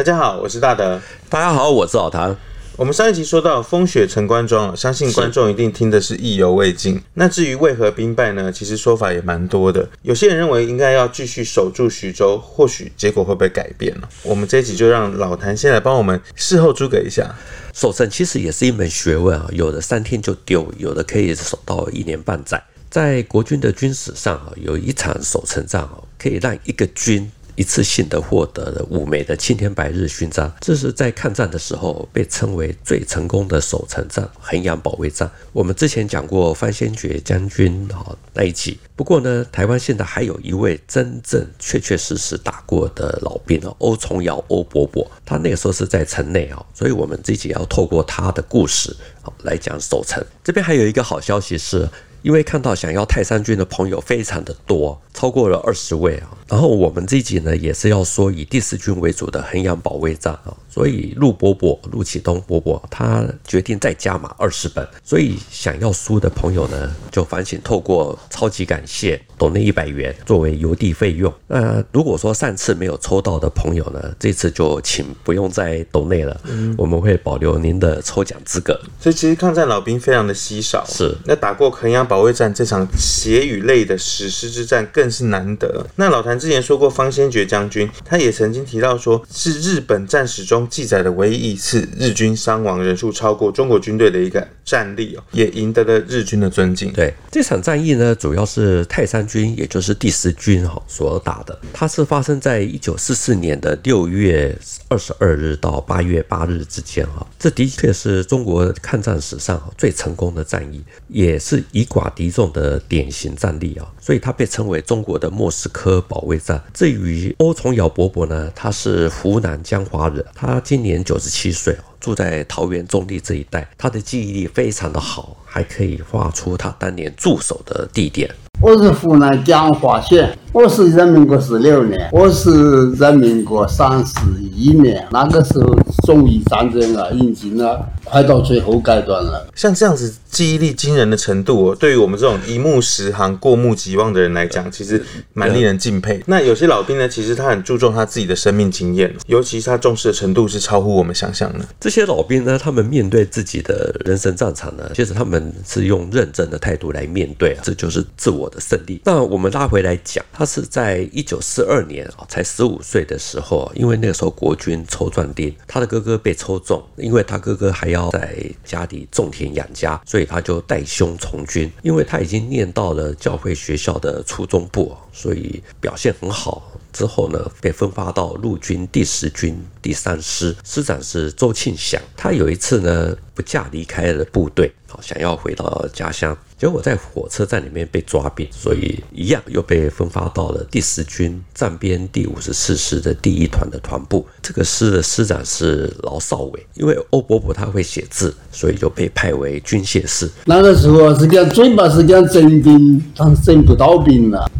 [0.00, 0.98] 大家好，我是大德。
[1.28, 2.34] 大家好，我是老谭。
[2.78, 6.98] 我们上一集说到风雪城关庄，相信观众一定听的是意犹未尽。
[7.12, 8.50] 那至于为何兵败呢？
[8.50, 9.86] 其实说法也蛮多的。
[10.00, 14.08] 有些人认为应该要继续守住徐州，或许结果会不会改变了？
[14.22, 17.34] 我们这一集就让老谭先来帮我们事后诸葛一下。
[17.74, 22.64] 守城其实也是一门学问啊，有的三天就丢，有的可以守到一年半载。
[22.88, 27.30] 在国军的军史上啊，有一场守城战啊，可以让一个军。
[27.60, 35.30] 一次性的获得了五枚的青天白日勋章，这是在抗战的时候被称为最成功的守城战——衡阳保卫战。
[35.52, 38.78] 我们之前讲过方先觉将军啊那一集。
[38.96, 50.24] 不过呢，台湾现在还有一位真正确确实实打过的老兵哦，欧崇尧欧伯伯，他那个时候是在城内啊，所以我们这集要透过他的故事好来讲守城。
[50.42, 51.86] 这边还有一个好消息是。
[52.22, 56.36] 因为看到想要泰山军的朋友非常的多，超过了二十位啊。
[56.48, 60.54] 然后我们这一集呢，也是要说以第四军为主的衡阳保卫战啊。
[60.68, 64.86] 所以陆伯伯、陆启东伯伯他决定再加码二十本。
[65.02, 71.32] 所以想要书的朋友呢，就烦请透过超级感谢抖内一百元作为邮递费用。
[71.46, 78.78] 那如果说上次没有抽到的朋友呢，这次就请不用再抖内了，嗯，我们会保留您的抽奖资格。
[79.00, 82.09] 所以其实抗战老兵非常的稀少，是那打过衡阳。
[82.10, 85.86] 保卫战这场血与泪的史诗之战更是难得。
[85.94, 96.92] 那老谭之前说过，方先觉将军他也曾经提到说，是日本战史中记载的唯一一次日军伤亡人数超过中国军队的一个战例哦，也赢得了日军的尊敬。
[96.92, 101.56] 对这场战役呢，主要是泰山军，也就是第十军哈所打的。
[101.72, 104.52] 它是发生在一九四四年的六月
[104.88, 107.24] 二十二日到八月八日之间哈。
[107.38, 112.10] 这的确是中国抗战史上最成功的战役，也是以寡。
[112.14, 116.62] 敌众的典型战例啊，所以他被称为中国的莫斯科保卫战。
[116.74, 123.68] 至于欧崇尧伯伯呢，他是湖南江华人，他今年九十七岁，住在桃园中坜这一带。
[123.78, 128.28] 他的记忆力非常的好，还可以画出他当年驻守的地点。
[128.60, 134.12] 我是湖南江华县，我是人民国十六年，我是人民国三十
[134.54, 135.74] 一年，那个时候
[136.04, 139.48] 中日战争啊，已经了快到最后阶段了。
[139.54, 145.02] 像这样子记忆力惊人的程度，哦对于我们这种一目十行、过目即忘的人来讲，其实
[145.32, 146.22] 蛮令人敬佩。
[146.26, 151.64] 那有些老兵呢，其实他很注重他自己的生命经验，尤其是他重视的程度是超乎我们想象的。
[151.90, 159.00] 这些老兵呢，他们面对自己的人生战场呢，其实他们是用认真的态度来面对，这就是自我的胜利。
[159.04, 171.68] 那我们拉回来讲，他是在一九四二年啊，才十五岁的时候，因为那个时候国军抽壮丁，他的哥哥被抽中，因为他哥哥还要在家里种田养家，所以他就带兄从军。
[171.82, 176.70] 因为他已经念到了教会学校的初中部，所以表现很好。
[176.92, 182.00] 之后呢，被分发到陆军第十军第三师，师长是周庆祥。
[182.16, 186.36] 他有一次呢，不假离开了部队，好想要回到家乡。
[186.58, 194.26] 结果在火车站里面被抓病，所以一样又被分发到了第十军战编第五十四师的第一团的团部。
[194.42, 200.30] 这个师的师长是劳少伟，因为欧伯伯他会写字，所以就被派为军械士。
[200.44, 204.50] 那个时候是讲准备是讲征兵，但是征不到兵了，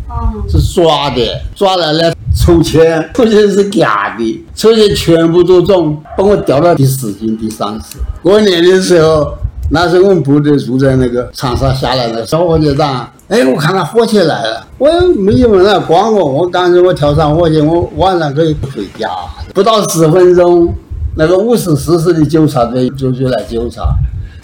[0.49, 7.99] 是抓的，抓来了抽签，抽签是假的，抽签全部都中，把我调到第十军第三师。
[8.23, 9.35] 过年的时候。
[9.73, 19.09] 那时候我们部队住在那个长沙下来的小火车站，哎，我看到火车来了，我也没有人来管我，我赶紧我跳上火车，我晚上可以回家。
[19.55, 20.75] 不到十分钟，
[21.15, 23.85] 那个五十四师的纠察队就就来纠察，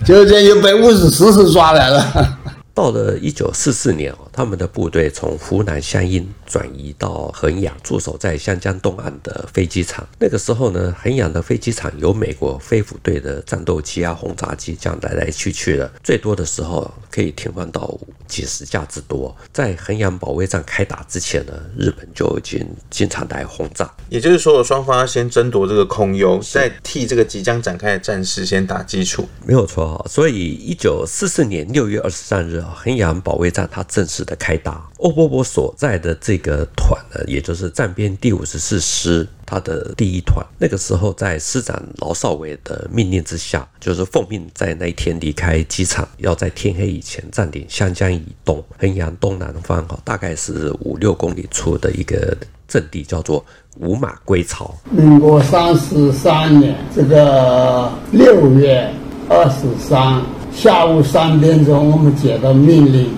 [0.05, 2.36] 就这又被五十四师抓来了。
[2.77, 10.07] 到了一九四四年，他们的部队从湖南湘阴转移到衡阳，驻守在湘江东岸的飞机场。
[10.19, 19.35] 那个时候呢，衡阳的飞机场有美国飞虎队的战斗机啊、轰炸机这样来来去去的，最多的时候可以停放到几十架之多。
[19.53, 23.93] 在衡阳保卫战开打之前呢，日本就已经经常来轰炸。
[24.09, 29.29] 也就是说，双方要先争夺这个空优，再替这个即将展开的战事先打基础。
[29.45, 30.05] 没有错。
[30.09, 34.89] 所以，一九四四年六月二十三日，衡阳保卫战它正式的开打。
[34.99, 52.35] 欧伯伯所在的这个团呢，也就是战编第五十四师，他的第一团，那个时候在师长劳少伟的命令之下，就是奉命在那一天离开机场，要在天黑以前占领湘江以东、衡阳东南方哈，大概是五六公里处的一个
[52.67, 53.45] 阵地，叫做
[53.79, 54.75] 五马归巢。
[54.91, 58.91] 民国三十三年这个六月
[59.29, 60.23] 二十三
[60.55, 63.11] 下午三点钟，我们接到命令，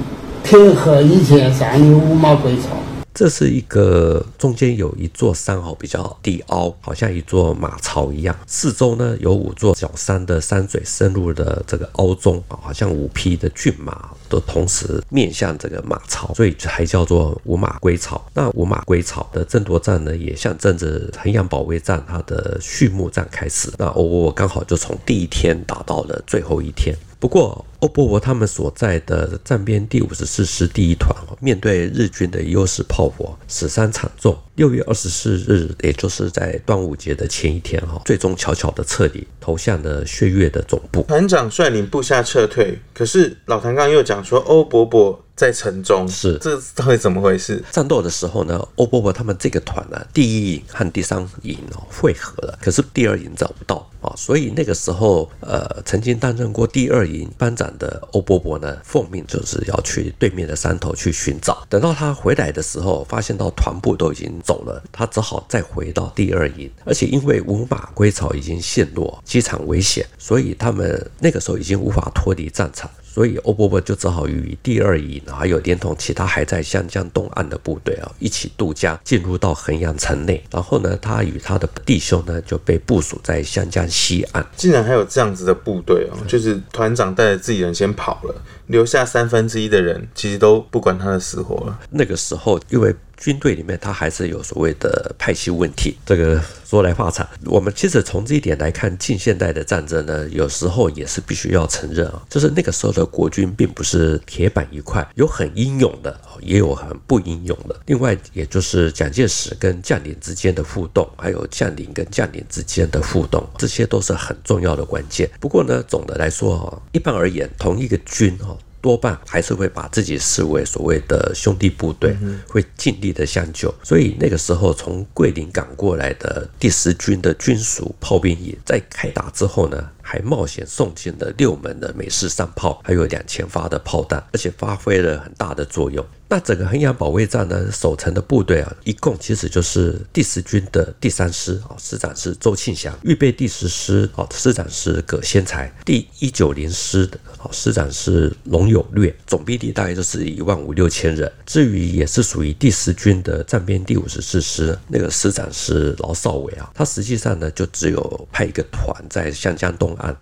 [0.48, 2.68] 天河以前占领五马归巢。
[3.12, 8.34] 这是一个中间有一座山哦，比较低凹，好像一座马槽一样。
[8.46, 18.24] 四周呢有五座小山的山嘴深入的这个凹中，好像五匹的骏马都同时面向这个马槽，所以还叫做五马归槽。
[18.32, 23.70] 那五马归槽的争夺战呢，也象征着衡阳保卫战它的序幕战开始。
[23.76, 26.96] 那我我刚好就从第一天打到了最后一天。
[27.20, 34.38] 不过，欧伯伯他们所在的战边第五十四师第一团，面对日军的优势炮火，死伤惨重。
[34.54, 41.02] 六月二十四日，也就是在端午节的前一天，哈，最终悄悄地撤离，投向了血月的总部。
[41.02, 47.62] 团长率领部下撤退，可是老谭刚刚又讲说，欧伯伯在城中，是这到底怎么回事？
[47.70, 61.64] 战斗的时候呢，欧伯伯他们这个团呢，第一营和第三营哦汇合了，可是第二营找不到啊，所以那个时候，呃，曾经担任过第二营班长的欧伯伯呢，奉命就是要去对面的山头去寻找。
[61.68, 72.90] 等到他回来的时候，发现到团部都已经走了，他只好再回到第二营，而且因为五马归巢已经陷落，机场危险，所以他们那个时候已经无法脱离战场。
[73.18, 80.40] 所以欧伯伯就只好与第二营，还有连同其他还在湘江东岸的部队啊，一起渡江进入到衡阳城内。
[80.52, 84.46] 然后呢，他与他的弟兄呢就被部署在湘江西岸。
[84.56, 91.76] 竟然还有这样子的部队哦，就是团长带着自己人先跑了，留下三分之一的人其实都不管他的死活了。
[91.90, 97.28] 那个时候，因为军队里面他还是有所谓的派系问题，这个说来话长。
[97.44, 107.74] 我们其实从这一点来看，近现代的战争呢，有时候也是必须要承认啊，就是那个时候的国军并不是铁板一块，有很英勇的，也有很不英勇的。
[107.86, 115.28] 另外，也就是蒋介石跟将领之间的互动，还有将领跟将领之间的互动，这些都是很重要的关键。
[115.40, 118.56] 不过呢，总的来说啊，一般而言，同一个军哦。
[118.88, 122.16] 多半还是会把自己视为所谓的兄弟部队，
[122.48, 123.74] 会尽力的相救。
[123.82, 136.02] 所以那个时候，从桂林赶过来的第十军的军属炮兵营，在开打之后呢，还冒险送进了六门的美式山炮，还有两千发的炮弹，而且发挥了很大的作用。
[136.30, 149.14] 那整个衡阳保卫战呢，守城的部队啊，一共其实就是第十军的第三师啊，师长是周庆祥；预备第十师啊，师长是葛先才；第一九零师的啊，师长是龙有略。
[149.26, 151.30] 总兵力大概就是一万五六千人。
[151.46, 160.16] 至于也是属于第十军的战编第五十四师，那个师长是劳少伟啊，他实际上呢，就只有派一个团在湘江东啊，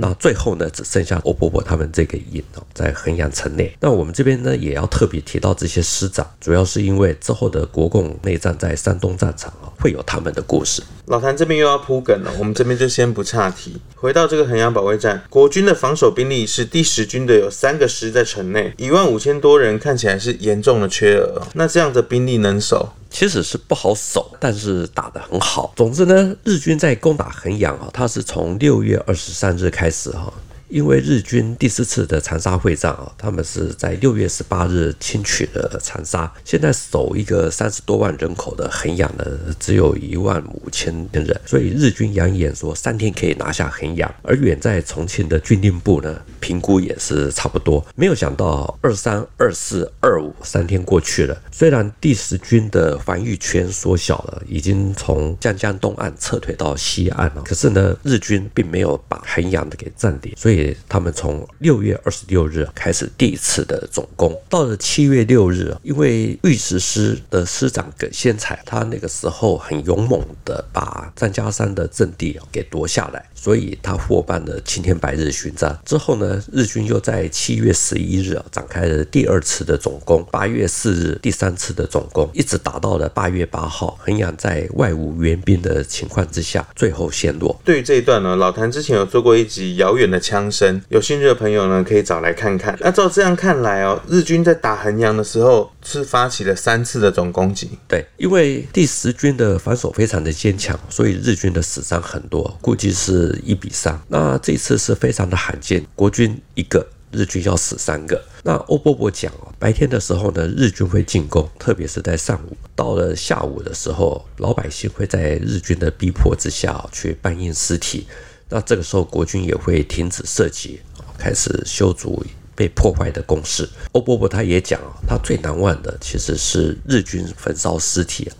[0.00, 3.74] 那最后呢，只剩下欧伯伯他们这个营哦，在衡阳城内。
[3.80, 5.52] 那我们这边呢，也要特别提到。
[5.62, 10.82] 这些师长，主要是因为之后的国共内战在山东战场啊，会有他们的故事。
[11.12, 13.76] 老谭这边又要铺梗了，我们这边就先不岔题。
[13.94, 21.42] 回到这个衡阳保卫战，国军的防守兵力是第十军的有三个师在城内，一万五千多人，看起来是严重的缺额。
[21.52, 22.88] 那这样的兵力能守？
[23.10, 25.74] 其实是不好守，但是打得很好。
[25.76, 30.32] 总之呢，日军在攻打衡阳啊，它是从六月二十三日开始哈。
[30.72, 36.32] 因为日军第四次的长沙会战啊，他们是在六月十八日轻取了长沙。
[36.46, 39.22] 现在守一个三十多万人口的衡阳呢，
[39.60, 44.10] 只有一万五千人，所以日军扬言说三天可以拿下衡阳。
[44.22, 47.84] 而远在重庆的军令部呢，评估也是差不多。
[47.94, 60.76] 没有想到二三、二四、二五三天过去了，虽然第十军的防御圈缩小了，已经从江江东岸撤退到西岸了，可是呢，日军并没有把衡阳的给占领，所以。
[60.88, 73.24] 他们从六月二十六日开始第一次的总攻，到了七月六日，因为御史师的师长葛先才，他那个时候很勇猛的把张家山的阵地给夺下来。
[73.34, 75.76] 所以他获颁了青天白日勋章。
[75.84, 87.60] 之后呢，日军又在七月十一日啊展开了第二次的总攻，八月四日第三次的总攻，一直打到了八月八号，衡阳在外无援兵的情况之下，最后陷落。
[87.64, 92.76] 对于这一段呢，老谭之前有做过一集《遥远的枪声》，有兴趣的朋友呢可以找来看看。
[92.80, 97.70] 那照这样看来哦，日军在打衡阳的时候是发起了三次的总攻击。
[97.86, 103.38] 对，因为第十军的防守非常的坚强，所以日军的死伤很多，估计是。
[103.44, 108.20] 一比三，那这次是非常的罕见，国军一个，日军要死三个。
[108.42, 118.06] 那欧伯伯讲哦，白天的时候呢，日军会进攻，特别是在上午；到了下午的时候，老百姓会在日军的逼迫之下去搬运尸体。
[118.48, 120.80] 那这个时候，国军也会停止射击，
[121.16, 123.68] 开始修筑被破坏的工事。
[123.92, 128.30] 欧伯伯他也讲哦，他最难忘的其实是日军焚烧尸体。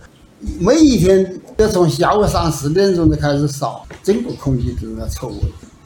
[0.59, 5.37] 每一天要从下午三四点钟就开始烧，整个空气都是那臭味。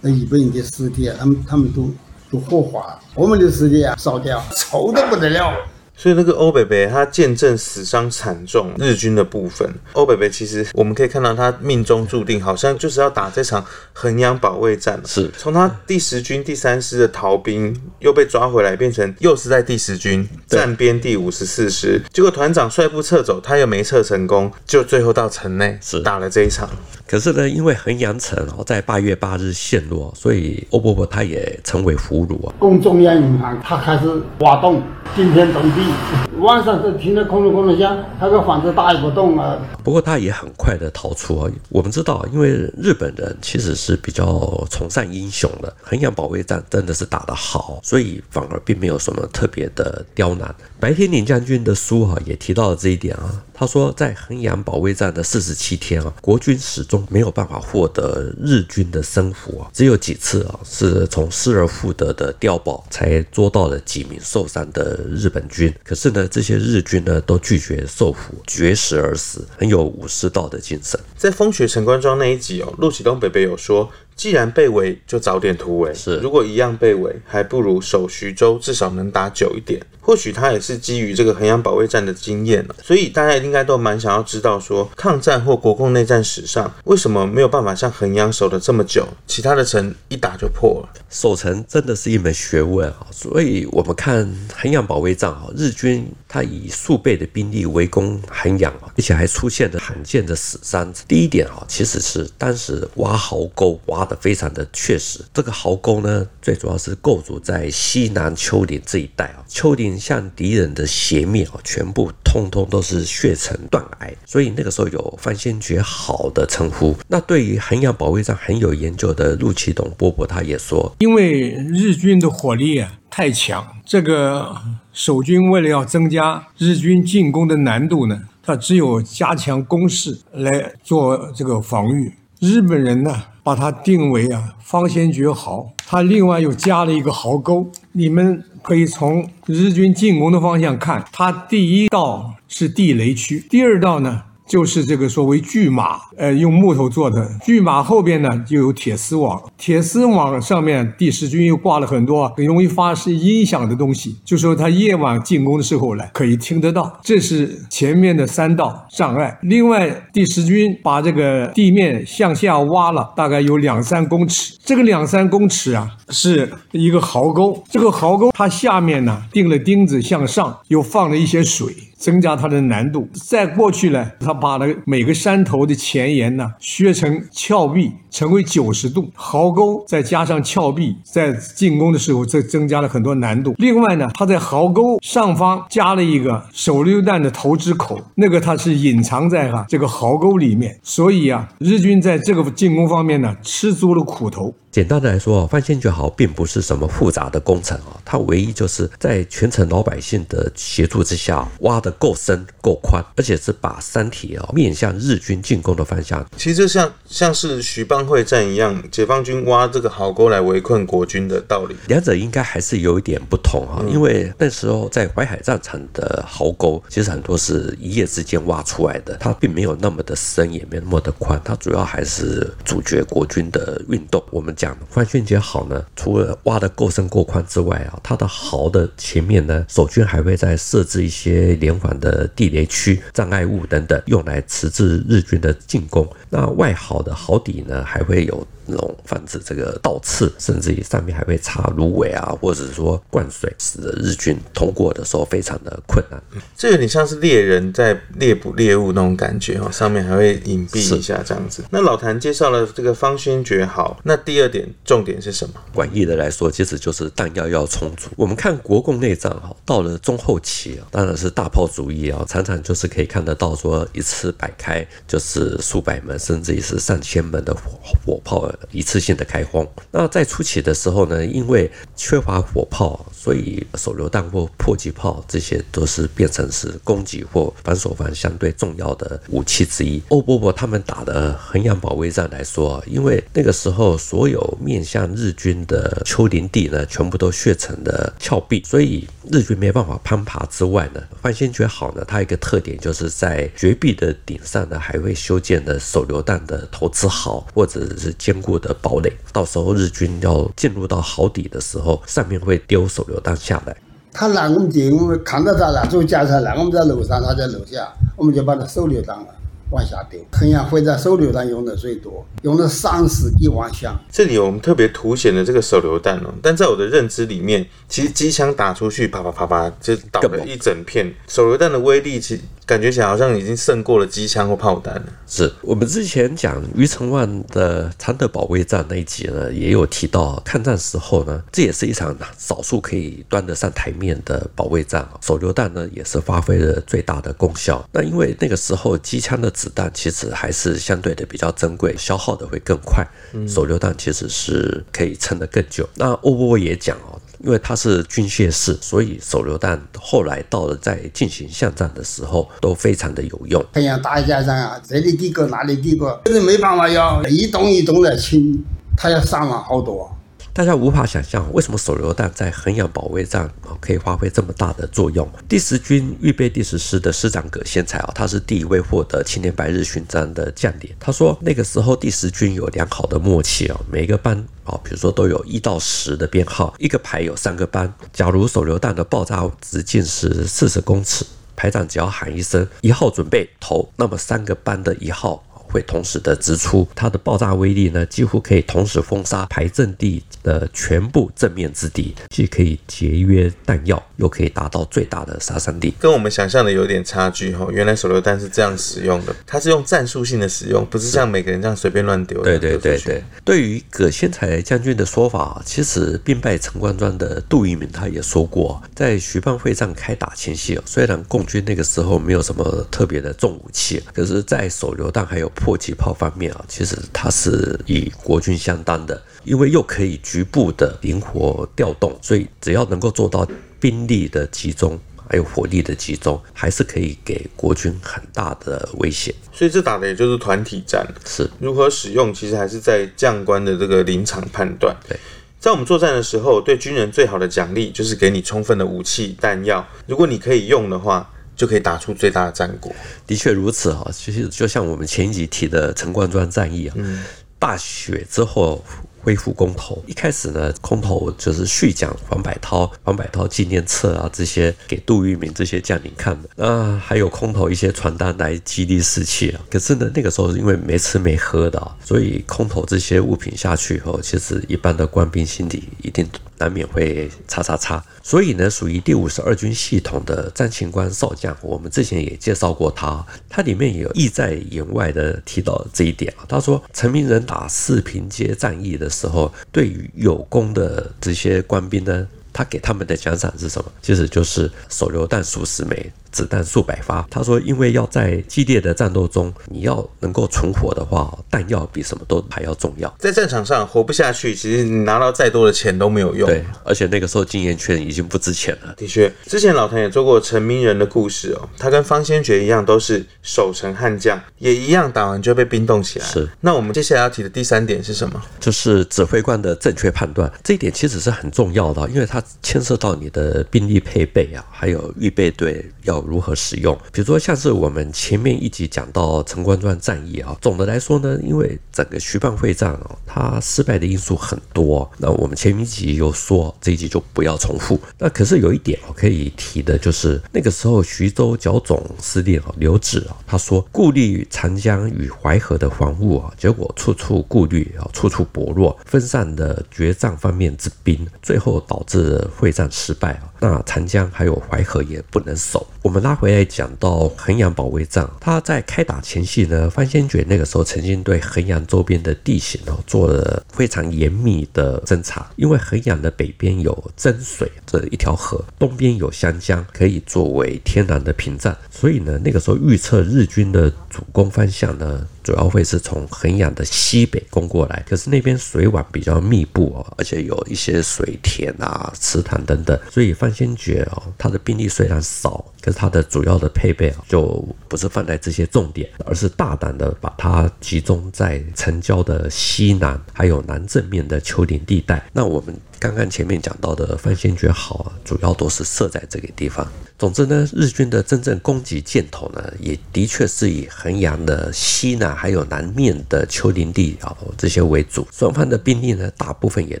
[0.00, 1.92] 那日本人的尸体啊，他们他们都
[2.40, 5.52] 火化，我们的尸体啊烧掉，臭得不得了。
[5.96, 15.00] 所以那个欧北北他见证死伤惨重日军的部分，欧北北其实我们可以看到他命中注定，好像就是要打这场衡阳保卫战。
[15.06, 26.68] 是从他第十军第三师的逃兵又被抓回来，变成又是在第十军站边第五十四师，结果团长率部撤走，他又没撤成功，就最后到城内是打了这一场。
[27.08, 32.54] 可是呢，因为衡阳城哦在八月八日陷落，所以欧伯伯他也成为俘虏啊。
[32.58, 34.10] 供中央银行，他开始
[34.40, 34.82] 挖洞，
[35.14, 36.35] 今天动地，Mm-hmm.
[36.40, 39.58] 晚上就听着空隆空隆响，那个房子大也不动啊。
[39.82, 41.50] 不过他也很快的逃出啊。
[41.68, 50.54] 我们知道，因为日本人其实是比较崇尚英雄的，衡阳保卫战真的是打得好，所以反而并没有什么特别的刁难。
[50.78, 53.42] 白天林将军的书哈也提到了这一点啊。
[53.58, 65.74] 他说，在衡阳保卫战的四十七天啊，国军始终没有办法获得日军的生俘，只有几次啊是从失而复得的碉堡才捉到了几名受伤的日本军。
[65.82, 70.98] 可是呢，这些日军呢都拒绝受俘，绝食而死，很有武士道的精神。
[71.16, 73.90] 在风雪城关庄那一集哦，陆启东北北有说。
[74.16, 75.92] 既然被围，就早点突围。
[75.92, 79.80] 是，如果一样被围，还不如守徐州，至少能打久一点。
[80.00, 90.88] 或许他也是基于这个衡阳保卫战的经验，所以大家应该都蛮想要知道说，抗战或国共内战史上，为什么没有办法像衡阳守的这么久，其他的城一打就破了。
[91.10, 93.08] 守城真的是一门学问啊！
[93.10, 100.92] 所以我们看衡阳保卫战啊，日军他以数倍的兵力围攻衡阳啊，而且还出现了罕见的死伤。
[101.08, 104.05] 第一点啊，其实是当时挖壕沟挖。
[104.06, 109.44] 的非常的确实，这个壕沟呢，最主要是构筑在西南丘陵这一带啊。
[109.46, 116.96] 丘陵向敌人的斜面啊，全部通通都是血成断崖，所以那个时候有范先觉好的称呼。
[117.08, 124.56] 那对于衡阳保卫战很有研究的陆启东伯伯，他也说，因为日军的火力啊太强，这个
[124.92, 132.12] 守军为了要增加日军进攻的难度呢，他只有加强攻势来做这个防御。
[132.38, 137.70] 日本人呢，把它定为啊方先觉壕，它另外又加了一个壕沟。
[137.92, 157.00] 你们可以从日军进攻的方向看，它第一道是地雷区，第二道呢，就是这个所谓巨马，呃，用木头做的巨马后边呢就有铁丝网，铁丝网上面第十军又挂了很多很容易发生音响的东西，就说他夜晚进攻的时候呢可以听得到。
[157.02, 159.36] 这是前面的三道障碍。
[159.42, 171.74] 另外，第十军把这个地面向下挖了大概有两三公尺，这个两三公尺啊是一个壕沟，这个壕沟它下面呢钉了钉子，向上又放了一些水。
[171.96, 173.08] 增加它的难度。
[173.12, 183.54] 再过去呢，他把那个每个山头的前沿呢削成峭壁，成为九十度壕沟，再加上峭壁，在进攻的时候，这增加了很多难度。
[183.58, 194.54] 另外呢，他在壕沟上方加了一个手榴弹的投掷口，那个它是隐藏在哈这个壕沟里面，所以啊，日军在这个进攻方面呢吃足了苦头。
[194.70, 206.24] 简单的来说，方先觉壕并不是什么复杂的工程啊，它唯一就是在全城老百姓的协助之下，挖得够深够宽，而且是把山体啊面向日军进攻的方向。
[206.36, 211.76] 其实就像像是徐蚌会战一样，解放军挖这个壕沟来围困国军的道理。
[211.88, 224.22] 两者应该还是有一点不同啊，因为那时候在淮海战场的壕沟，其实很多是一夜之间挖出来的，它并没有那么的深，也没那么的宽，它主要还是阻绝国军的运动。
[224.30, 224.76] 我们讲。
[224.88, 236.08] 方先觉壕呢，除了挖的够深够宽之外啊，它的壕的前面呢，守军还会再设置一些连环的地雷区、障碍物等等，用来迟滞日军的进攻。
[236.30, 238.46] 那外壕的壕底呢，还还会有。
[238.66, 246.22] 那种防止这个倒刺，甚至于上面还会插芦苇啊，或者是说灌水，使得日军通过的时候非常的困难。
[246.56, 251.64] 这有点像是猎人在猎捕猎物那种感觉哦，上面还会隐蔽一下这样子。
[251.70, 255.54] 那老谭介绍了这个方先觉好，那第二点重点是什么？
[255.74, 258.08] 广义的来说，其实就是弹药要充足。
[258.16, 268.46] 我们看国共内战哈，到了中后期啊，当然是大炮主义啊，常常就是可以看得到说一次摆开就是数百门，甚至于是上千门的火火炮。
[268.70, 269.66] 一次性的开荒。
[269.90, 280.02] 那在初期的时候呢，因为缺乏火炮，所以手榴弹或迫击炮这些都是变成是攻击或防守方相对重要的武器之一。
[280.08, 299.12] 欧伯伯他们打的衡阳保卫战来说，因为那个时候所有面向日军的丘陵地呢，全部都削成了峭壁，所以日军没办法攀爬之外呢，方先觉好呢，它一个特点就是在绝壁的顶上呢，还会修建了手榴弹的投掷壕，或者是坚固的堡垒。
[299.32, 303.76] 到时候日军要进入到壕底的时候，上面会丢手榴弹下来。
[304.12, 309.26] 他拦我们点，我们看到他拦住驾车拦，我们在楼上，他在楼下，我们就把他手榴弹了。
[309.70, 313.92] 往下丢，衡阳会战手榴弹用的最多，用了三十一万箱。
[314.12, 321.12] 这里我们特别凸显了这个手榴弹哦，但在我的认知里面，其实机枪打出去，啪啪啪啪，就倒了一整片。
[321.26, 325.04] 手榴弹的威力，其实感觉起来好像已经胜过了机枪或炮弹了。
[325.28, 335.08] 是我们之前讲余承万的常德保卫战那一集呢，也有提到，抗战时候呢，这也是一场少数可以端得上台面的保卫战。
[335.20, 337.88] 手榴弹呢，也是发挥了最大的功效。
[337.92, 343.06] 那因为那个时候机枪的子弹其实还是相对的比较珍贵，消耗的会更快。
[343.46, 345.88] 手榴弹其实是可以撑得更久。
[345.94, 353.64] 那欧波也讲哦，因为它是军械式，所以手榴弹后来到了在进行巷战的时候都非常的有用。
[353.74, 358.64] 衡阳大街上啊，这里给个，那里给个，就是没办法要一栋一栋的清，
[358.96, 360.15] 它要伤亡好多。
[360.56, 363.46] 大家无法想象，为什么手榴弹在衡阳保卫战
[363.78, 365.28] 可以发挥这么大的作用？
[365.46, 370.90] 第十军预备第十师的师长葛先才啊，他是第一位获得青年白日勋章的将领。
[370.98, 374.34] 他说，那个时候第十军有良好的默契啊，每个班
[374.64, 377.92] 啊，比如说都有一到十的编号，一个排有三个班。
[378.10, 385.44] 假如手榴弹的爆炸直径是四十公尺，排长只要喊一声“一号准备投”，那么三个班的一号。
[385.68, 395.94] 会同时的直出，它的爆炸威力呢，几乎可以同时封杀排阵地的全部正面之敌，既可以节约弹药，又可以达到最大的杀伤力。
[395.98, 402.42] 跟我们想象的有点差距哈，原来手榴弹是这样使用的，它是用战术性的使用，不是像每个人这样随便乱丢。
[402.42, 423.48] 对对对对，对于葛先才将军的说法，其实兵败陈官庄的杜聿明他也说过，在徐蚌会战开打前夕，虽然共军那个时候没有什么特别的重武器，可是，在手榴弹还有迫击炮方面啊，其实它是与国军相当的，因为又可以局部的灵活调动，所以只要能够做到
[423.80, 424.98] 兵力的集中，
[425.28, 429.34] 还有火力的集中，还是可以给国军很大的威胁。
[429.52, 434.94] 所以这打的也就是团体战，是如何使用，其实还是在将官的这个临场判断。
[435.08, 435.18] 对，
[435.58, 441.30] 在我们作战的时候，对军人最好的奖励就是给你充分的武器弹药，如果你可以用的话。
[441.56, 442.94] 就可以打出最大的战果。
[443.26, 447.24] 的确如此哈，其实就像我们前一集提的陈官庄战役啊，嗯、
[447.58, 448.84] 大雪之后。
[449.26, 456.48] 恢复公投，一开始呢，公投就是续讲黄百韬、黄百韬纪念册啊，这些给杜聿明这些将领看的。
[456.54, 459.60] 那还有空投一些传单来激励士气啊。
[459.68, 466.24] 可是呢，那个时候因为没吃没喝的啊，所以空投这些物品下去以后，其实一般的官兵心里一定
[466.58, 468.04] 难免会叉叉叉。
[468.22, 476.44] 所以呢，属于第五十二军系统的张勤官少将，我们之前也介绍过他，他里面有意在言外的提到这一点啊。
[476.48, 483.92] 他说，陈明仁打四平街战役的时候，对于有功的这些官兵呢，他给他们的奖赏是什么？
[484.02, 486.12] 其实就是手榴弹数十枚。
[486.36, 487.26] 子弹数百发。
[487.30, 493.12] 他说，因为要在激烈的战斗中，你要能够存活的话，弹药比什么都还要重要。
[493.18, 496.46] 在战场上活不下去，其实你拿到再多的钱都没有用。
[496.46, 498.94] 对，而且那个时候经验券已经不值钱了。
[498.98, 506.26] 的确，之前老谭也做过陈明仁的故事哦，他跟方先觉一样，都是守城悍将，也一样打完就被冰冻起来。
[506.26, 506.46] 是。
[506.60, 508.42] 那我们接下来要提的第三点是什么？
[508.60, 510.52] 就是指挥官的正确判断。
[510.62, 525.10] 这一点其实是很重要的，因为它牵涉到你的兵力配备啊，还有预备队要如何使用，比如说像是我们前面一集讲到陈官庄战役啊，总的来说呢，因为整个徐蚌会战啊，它失败的因素很多。
[525.18, 527.98] 那我们前面一集有说，这一集就不要重复。
[528.18, 543.52] 那可是有一点我可以提的，就是那个时候徐州剿总司令啊刘祉啊，他说顾虑长江与淮河的防务啊，结果处处顾虑啊，处处薄弱，分散的决战方面之兵，最后导致会战失败啊。
[543.60, 545.86] 那长江还有淮河也不能守。
[546.06, 565.26] 我们拉回来讲到衡阳保卫战，他在开打前夕呢，方先觉那个时候曾经对衡阳周边的地形哦做了非常严密的侦查，因为衡阳的北边有真水这一条河，东边有湘江，可以作为天然的屏障，所以呢，那个时候预测日军的主攻方向呢。
[565.46, 585.24] 主要会是从衡阳的西北攻过来，可是那边水网比较密布哦，而且有一些水田啊、池塘等等，所以方先觉哦，他的兵力虽然少，可是他的主要的配备啊，就不是放在这些重点，而是大胆的把它集中在城郊的西南，还有南正面的丘陵地带。
[585.32, 585.72] 那我们。
[585.98, 589.86] 刚刚前面讲到的方先觉好，主要都是设在这个地方。
[590.18, 598.26] 总之呢，日军的真正攻击箭头呢，也的确是以衡阳的西南还有南面的丘陵地啊这些为主。
[598.32, 600.00] 双方的兵力呢，大部分也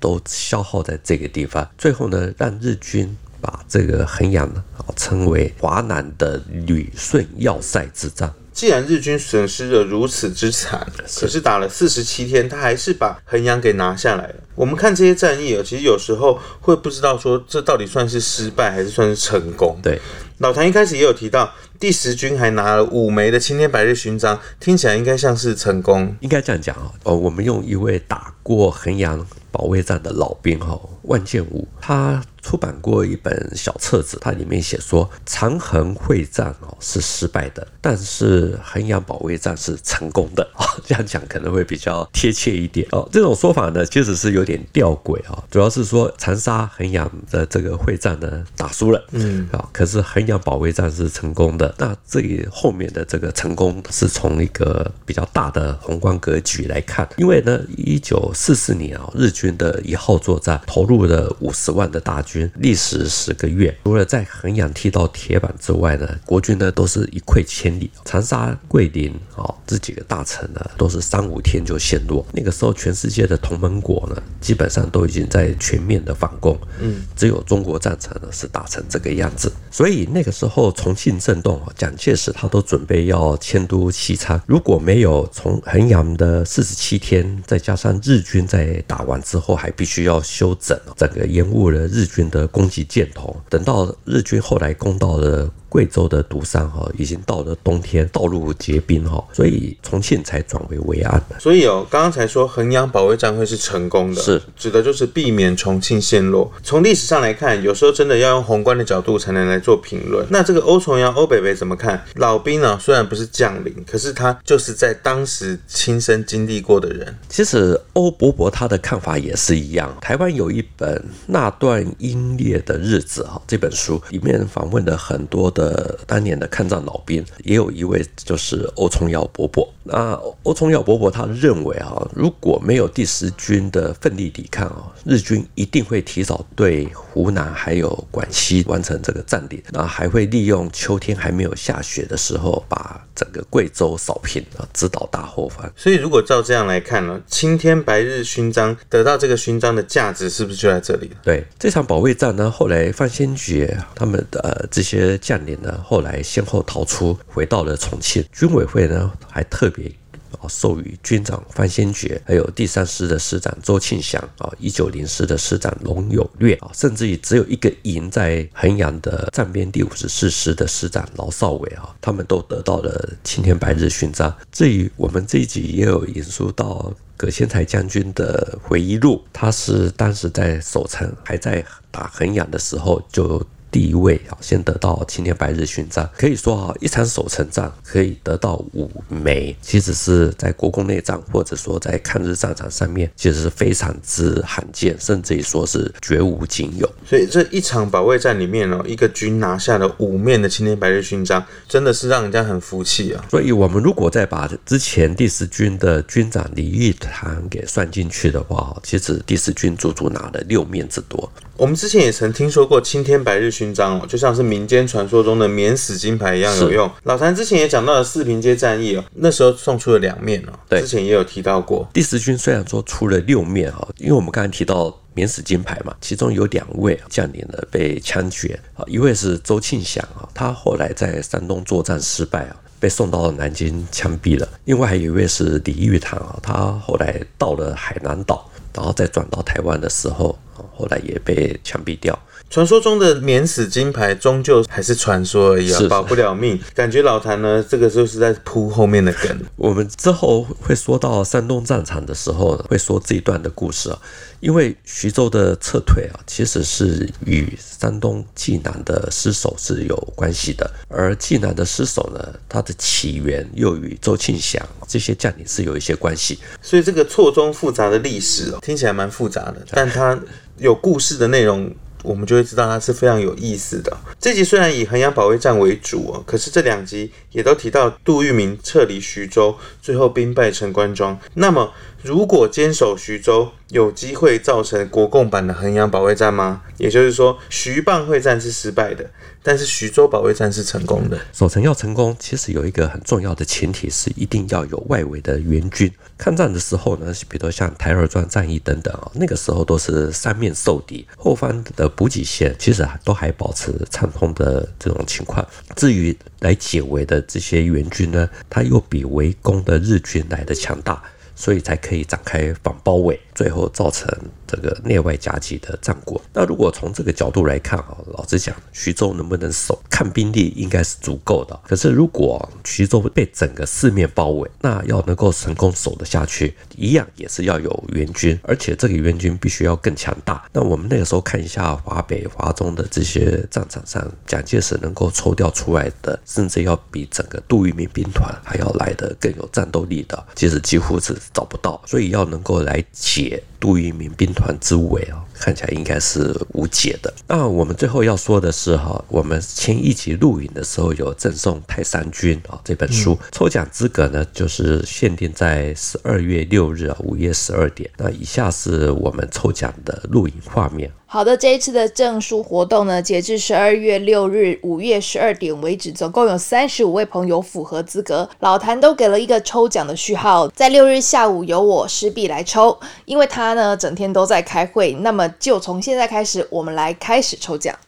[0.00, 1.68] 都消耗在这个地方。
[1.78, 8.32] 最后呢，让日军把这个衡阳啊称为华南的旅顺要塞之战。
[8.60, 10.86] 既然日军损失了如此之惨，
[11.18, 14.34] 可是打了四十七天，他还是把衡阳给拿下来了。
[14.54, 19.80] 我们看这些战役啊，其实有时候会不知道说这到底算是失败还是算是成功。
[19.82, 19.98] 对，
[20.40, 26.16] 老谭一开始也有提到，第十军还拿了五枚的青天白日勋章，听起来应该像是成功。
[26.20, 32.22] 应该这样讲啊，哦，我们用一位打过衡阳保卫战的老兵哈，万建武，他。
[32.42, 43.06] 出版过一本小册子，它里面写说长衡会战哦是失败的，但是衡阳保卫战是成功的啊，这样讲可能会比较贴切一点哦。
[43.12, 51.74] 这种说法呢，其实是有点吊诡啊，主要是说长沙衡阳的这个会战呢打输了，嗯啊，可是衡阳保卫战是成功的。
[51.76, 62.30] 那这里后面的这个成功是从一个比较大的宏观格局来看，因为呢，一九四四年啊，日军的一号作战投入了五十万的大军。
[62.30, 67.90] 军历时十个月，除了在衡阳踢到铁板之外呢，国军呢都是一溃千里。
[68.04, 72.24] 长沙、桂林啊、哦、这几个大城呢，都是三五天就陷落。
[72.32, 79.52] 那个时候，全世界的同盟国呢，基本上都已经在全面的反攻，嗯，只有中国战场呢是打成这个样子。
[79.72, 84.38] 所以那那个时候重庆震动，蒋介石他都准备要迁都西昌。
[84.46, 92.20] 如果没有从衡阳的四十七天，再加上日军在打完之后还必须要休整，整个延误了日军。
[92.30, 95.50] 的攻击箭头，等到日军后来攻到了。
[95.70, 101.22] 贵州的独山哈，已经到了冬天，道路结冰哈，所以重庆才转为围安。
[101.38, 106.52] 所以哦，刚刚才说衡阳保卫战会是成功的，是指的就是避免重庆陷落。
[106.64, 110.26] 从历史上来看，有时候真的要用宏观的角度才能来做评论。
[110.28, 112.04] 那这个欧重阳欧北北怎么看？
[112.16, 117.16] 老兵呢、啊，虽然不是将领，可是他就是在当时亲身经历过的人。
[117.28, 119.96] 其实欧伯伯他的看法也是一样。
[120.00, 120.92] 台湾有一本
[121.26, 125.59] 《那段英烈的日子》哈，这本书里面访问了很多的。
[125.60, 129.68] 呃，当年的抗战老兵，也有一位就是欧崇耀伯伯。
[129.82, 145.70] 那欧崇耀伯伯他认为啊，如果没有第十军的奋力抵抗啊，日军一定会提早对湖南还有广西完成这个占领，那还会利用秋天还没有下雪的时候，把整个贵州扫平啊，直捣大后方。
[145.76, 151.10] 所以如果照这样来看呢，青天白日勋章得到这个勋章的价值是不是就在这里？
[151.22, 155.49] 对，这场保卫战呢，后来范先觉他们的、呃、这些将领。
[155.84, 158.24] 后来先后逃出，回到了重庆。
[158.32, 159.90] 军委会呢，还特别
[160.32, 174.34] 啊授予军长范先觉，还有第三师的师长周庆祥啊，一九零师的师长龙有略啊，甚至于只有一个营在衡阳的站边第五十四师的师长劳少伟啊，他们都得到了青天白日勋章。
[174.52, 183.44] 至于我们这一集也有引述到葛先才将军的回忆录，他是当时在守城还在打衡阳的时候就。
[183.70, 196.90] 第一位啊，先得到青天白日勋章，可以说啊，一场守城战可以得到五枚，其实是在国共内战或者说在抗日战场上面，其实是非常之罕见，甚至于说是绝无仅有。
[197.06, 203.24] 所以这一场保卫战里面呢，一个军拿下了五面的青天白日勋章，真的是让人家很服气啊。
[203.30, 211.30] 所以我们如果再把之前第十军的军长李玉堂给算进去的话，其实第十军足足拿了六面之多。
[211.56, 216.90] 我们之前也曾听说过青天白日勋章哦，就像是民间传说中的免死金牌一样有用。
[217.02, 221.86] 老谭之前也讲到了四平街战役哦，那时候送出了两面哦，对，之前也有提到过。
[221.92, 234.48] 第十军虽然说出了六面哈，因为我们刚才提到免死金牌嘛，其中有两位将领呢被枪决啊，一位是周庆祥啊，他后来在山东作战失败啊，被送到南京枪毙了。
[234.64, 240.38] 另外还有一位是李玉堂啊，他后来到了海南岛，然后再转到台湾的时候。
[240.76, 242.18] 后来也被枪毙掉。
[242.50, 246.58] 传说中的免死金牌终究还是传说而已啊，保不了命。
[246.74, 249.40] 感觉老谭呢，这个就是在铺后面的梗。
[249.54, 253.98] 我们之后会说到山东战场的时候，会说这一段的故事啊。
[254.40, 260.68] 因为徐州的撤退啊，其实是与山东济南的失守是有关系的。
[260.88, 266.40] 而济南的失守呢，它的起源又与周庆祥这些将领是有一些关系。
[266.60, 270.18] 所以这个错综复杂的历史哦，听起来蛮复杂的，但它
[270.58, 271.72] 有故事的内容。
[272.02, 273.96] 我们就会知道它是非常有意思的。
[274.18, 281.18] 这集虽然以衡阳保卫战为主啊，可是这两集也都提到杜聿明撤离徐州，最后兵败陈官庄。
[281.34, 286.62] 那么，如果坚守徐州，有机会造成国共版的衡阳保卫战吗？
[286.78, 289.04] 也就是说，徐蚌会战是失败的，
[289.42, 291.18] 但是徐州保卫战是成功的。
[291.34, 295.92] 守城要成功，其实有一个很重要的前提是一定要有外围的援军。
[296.16, 305.46] 抗战的时候呢，比如像台儿庄战役等等啊，那个时候都是三面受敌，后方的补给线其实都还保持畅通的这种情况。
[305.76, 311.02] 至于来解围的这些援军呢，它又比围攻的日军来的强大，
[311.40, 314.06] 所以才可以展开反包围，最后造成。
[314.50, 316.20] 这个内外夹击的战果。
[316.32, 321.56] 那如果从这个角度来看啊，老实讲，徐州能不能守，看兵力应该是足够的。
[321.68, 330.44] 可是如果徐州被整个四面包围，那要能够成功守得下去，一样也是要有援军，而且这个援军必须要更强大。
[330.52, 341.80] 那我们那个时候看一下华北、华中的这些战场上，蒋介石能够抽调出来的，甚至要比整个杜聿明兵团还要来得更有战斗力的，其实几乎是找不到。
[341.86, 344.50] 所以要能够来解杜聿明兵团。
[344.60, 347.12] 之围哦，看起来应该是无解的。
[347.26, 357.90] 那我们最后要说的是哈，我们前一集录影的时候有赠送《泰山君》啊这本书，抽奖资格呢就是限定在十二月六日啊午夜十二点。
[357.96, 360.90] 那以下是我们抽奖的录影画面。
[361.06, 368.28] 好的，这一次的证书活动呢，截至十二月六日午夜十二点为止，总共有三十五位朋友符合资格。
[368.38, 374.92] 老谭都给了一个抽奖的序号，在六日下午由我师弟来抽，因为他呢整天都在开会。
[375.00, 377.78] 那么就从现在开始，我们来开始抽奖。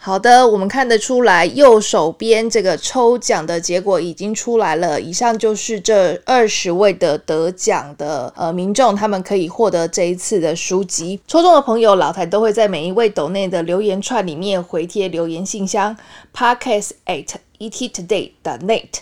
[0.00, 4.98] 好的，我们看得出来，右手边这个抽奖的结果已经出来了。
[4.98, 11.20] 以上就是这二十位的得奖的呃民众，他们可以获得这一次的书籍。
[11.26, 15.94] 抽中的朋友，老台都会在每一位斗内的留言串里面回贴留言信箱
[16.32, 19.00] ，podcast at ettoday dot net，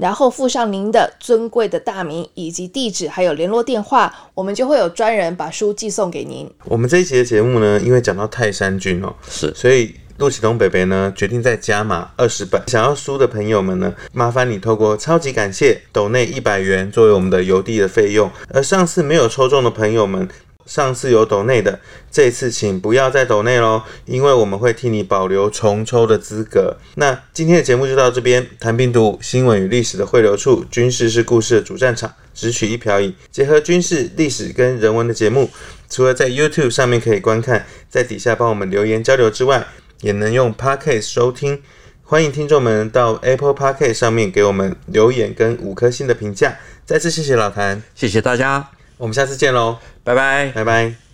[0.00, 6.50] 然后附上您的尊贵的大名以及地址，还有联络电话，我们就会有专人把书寄送给您。
[6.64, 9.94] 我们这一期的节目呢，因为讲到泰山君哦，是，所以。
[10.20, 12.62] 陆启东北北呢，决定再加码二十本。
[12.66, 18.30] 想要书的朋友们呢，麻烦你透过超级感谢斗内一百元作为我们的邮递的费用。
[18.52, 20.28] 而上次没有抽中的朋友们，
[20.70, 21.80] 上次有斗内的，
[22.12, 26.76] 这次请不要再斗内喽，因为我们会替你保留重抽的资格。
[26.94, 35.50] 那今天的节目就到这边，谈病毒，新闻与历史的汇流处，军事是故事的主战场，只取一瓢饮，结合军事、历史跟人文的节目，
[35.88, 39.66] 除了在 YouTube 上面可以观看，在底下帮我们留言交流之外。
[40.02, 41.60] 也能用 Podcast 收听，
[42.04, 46.56] 欢迎听众们到 Apple Podcast 上面给我们留言跟五颗星的评价。
[46.86, 48.70] 再次谢谢老谭，谢谢大家，
[49.00, 51.09] 我们下次见喽，拜拜，拜拜。